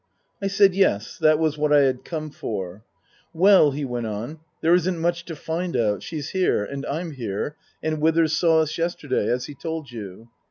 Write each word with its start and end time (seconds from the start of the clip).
I 0.41 0.47
said, 0.47 0.73
Yes, 0.73 1.19
that 1.19 1.37
was 1.37 1.59
what 1.59 1.71
I 1.71 1.81
had 1.81 2.03
come 2.03 2.31
for." 2.31 2.83
Well," 3.35 3.69
he 3.69 3.85
went 3.85 4.07
on;" 4.07 4.39
there 4.61 4.73
isn't 4.73 4.97
much 4.99 5.25
to 5.25 5.35
find 5.35 5.77
out. 5.77 6.01
She's 6.01 6.29
here. 6.29 6.63
And 6.63 6.87
I'm 6.87 7.11
here. 7.11 7.55
And 7.83 8.01
Withers 8.01 8.33
saw 8.35 8.61
us 8.61 8.79
yesterday. 8.79 9.29
As 9.29 9.45
he 9.45 9.53
told 9.53 9.91
you." 9.91 10.29